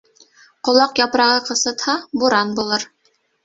Ҡолаҡ 0.69 1.03
япрағы 1.03 1.45
ҡысытһа, 1.51 1.97
буран 2.25 2.59
булыр. 2.61 2.91